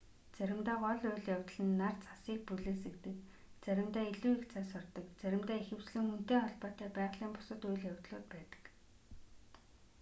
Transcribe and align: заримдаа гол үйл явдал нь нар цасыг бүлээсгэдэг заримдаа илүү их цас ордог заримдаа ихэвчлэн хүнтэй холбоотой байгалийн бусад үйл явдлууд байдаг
заримдаа 0.37 0.77
гол 0.85 1.01
үйл 1.09 1.19
явдал 1.35 1.61
нь 1.65 1.77
нар 1.81 1.95
цасыг 2.05 2.39
бүлээсгэдэг 2.47 3.17
заримдаа 3.65 4.03
илүү 4.13 4.33
их 4.37 4.45
цас 4.53 4.69
ордог 4.79 5.05
заримдаа 5.21 5.57
ихэвчлэн 5.59 6.05
хүнтэй 6.09 6.39
холбоотой 6.41 6.89
байгалийн 6.97 7.33
бусад 7.35 7.61
үйл 7.69 7.87
явдлууд 7.91 8.25
байдаг 8.33 8.63